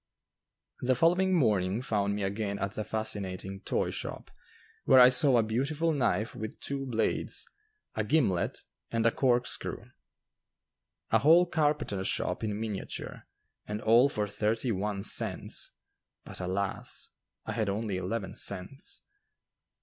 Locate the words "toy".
3.59-3.91